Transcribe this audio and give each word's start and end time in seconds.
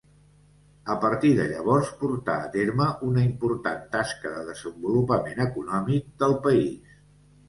A 0.91 0.93
partir 1.01 1.29
de 1.39 1.43
llavors 1.49 1.91
portà 1.99 2.37
a 2.45 2.47
terme 2.55 2.87
una 3.07 3.25
important 3.27 3.83
tasca 3.97 4.31
de 4.37 4.47
desenvolupament 4.47 5.43
econòmic 5.45 6.09
del 6.25 6.35
país. 6.47 6.97